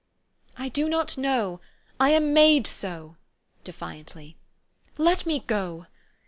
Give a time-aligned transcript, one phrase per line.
[0.57, 1.61] "I do not know.
[1.99, 3.17] I am made so,"
[3.63, 4.35] defiantly.
[4.97, 5.85] "Let me go.